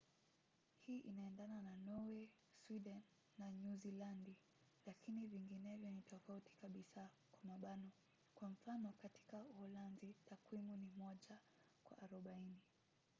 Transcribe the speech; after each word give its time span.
hii 0.85 0.99
inaendana 0.99 1.61
na 1.61 1.75
norway 1.77 2.29
sweden 2.63 3.01
na 3.37 3.51
nyuzilandi 3.51 4.37
lakini 4.85 5.27
vinginevyo 5.27 5.91
ni 5.91 6.01
tofauti 6.01 6.53
kabisa 6.55 7.09
kwa 8.35 8.49
mfano 8.49 8.93
katika 8.97 9.43
uholanzi 9.43 10.15
takwimu 10.25 10.77
ni 10.77 10.89
moja 10.97 11.37
kwa 11.83 11.97
arobaini 11.97 12.59